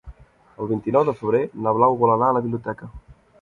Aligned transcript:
El 0.63 0.69
vint-i-nou 0.71 1.05
de 1.09 1.13
febrer 1.19 1.41
na 1.67 1.75
Blau 1.81 1.99
vol 2.05 2.15
anar 2.15 2.31
a 2.33 2.37
la 2.39 2.43
biblioteca. 2.47 2.91